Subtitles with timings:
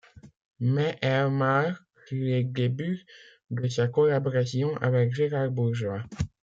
[0.59, 3.05] Mais elle marque les débuts
[3.51, 6.01] de sa collaboration avec Gérard Bourgeois.